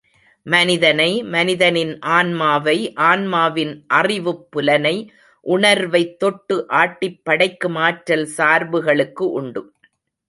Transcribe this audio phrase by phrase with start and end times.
[0.45, 2.93] மனிதனை மனிதனின் ஆன்மாவை,
[3.01, 4.95] ஆன்மாவின் அறிவுப் புலனை,
[5.45, 9.63] உணர்வைத் தொட்டு ஆட்டிப் படைக்கும் ஆற்றல் சார்புகளுக்கு உண்டு.